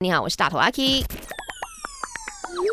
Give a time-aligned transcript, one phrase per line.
[0.00, 1.02] 你好，我是大头阿 K。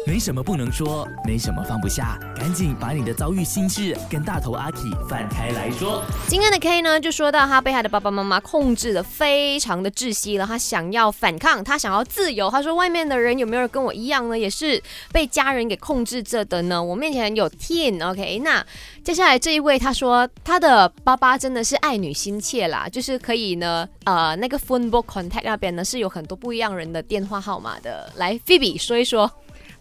[0.08, 6.04] 没什么不能说，没什么放不下，赶紧把你的遭遇心事跟大头阿 K 放开来说。
[6.28, 12.52] 今天的 K 呢，就说到他被他的爸爸妈妈控制的非常的窒息了，他想要反抗，他想要自由。
[12.52, 14.38] 他说外面的人有没有跟我一样呢？
[14.38, 16.82] 也是被家人给控制着的呢？
[16.82, 18.64] 我面前有 Teen，OK，那
[19.04, 28.12] 接下来这一位他说他的爸爸真的是爱女心切啦，就是可以呢，呃，那个 phone book contact 那边呢是有很多不一样人的电话号码的。
[28.16, 29.32] 来，Phoebe 说一说。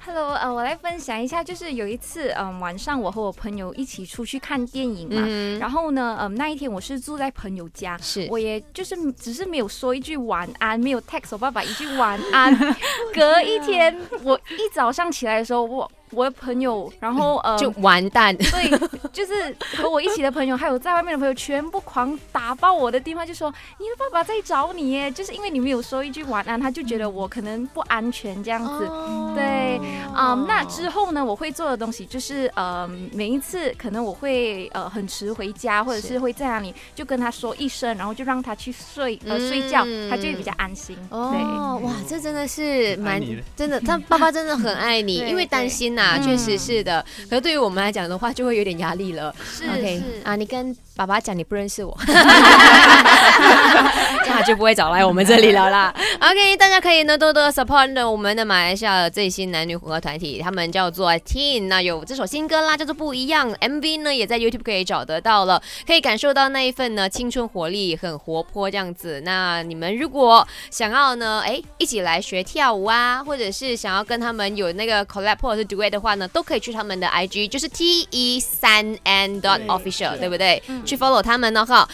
[0.06, 12.54] Hello，呃，我来分享一下，就是有一次，嗯，晚上我和我朋友一起出去看电影嘛，嗯，然后呢，嗯，那一天我是住在朋友家，是我也就是只是没有说一句晚安，没有 text 我爸爸一句晚安。
[13.14, 18.36] 隔一天，我一早上起来的时候，我我的朋友，然后 呃，就完蛋。
[18.36, 18.78] 对，
[19.12, 28.88] 就是和我一起的朋友，还有在外面的朋友，全部狂打爆我的电话，就说你的爸爸在找你耶，就是因为你没有说一句晚安，他就觉得我可能不安全这样子。
[29.36, 29.78] 对，
[30.12, 36.24] 啊、那之后呢，我会做的东西就是，呃，每一次可能我会呃很迟回家，或者是是。
[36.24, 40.96] 会在那里就跟他说一声，然后就让他去睡呃睡觉，嗯他就会比较安心。
[41.10, 43.20] 哦，哇，这真的是蛮
[43.54, 47.04] 真的，他爸爸真的很爱你， 因为担心呐、对确实是的。
[47.28, 49.34] 可是对于我们来讲的话，就会有点压力了。
[49.44, 51.96] 是 OK 是啊，你跟爸爸讲你不认识我，
[54.46, 55.94] 就不会找来我们这里了啦。
[56.20, 69.22] OK，大家可以呢多多 support 呢我们的马来西亚的最新男女混合团体，他们叫做 Teen，那有这首新歌啦，叫做不一样，MV 呢也在 YouTube 可以找得到了，可以感受到那一份呢青春活力，很活泼这样子。
[69.24, 80.62] 那你们如果想要呢，哎，一起来学跳舞啊，或者是想要跟他们有那个 collab 或者是 duet 的话呢，都可以去他们的 IG，就是 T E 三 N dot official，对不对？
[80.84, 81.88] 去 follow 他们呢哈。